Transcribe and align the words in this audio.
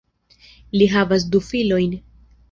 Li 0.81 0.87
havas 0.93 1.25
du 1.35 1.41
filojn. 1.49 1.93